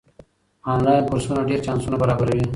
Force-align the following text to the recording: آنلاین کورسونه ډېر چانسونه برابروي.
آنلاین 0.73 1.01
کورسونه 1.09 1.41
ډېر 1.49 1.59
چانسونه 1.65 1.95
برابروي. 2.01 2.43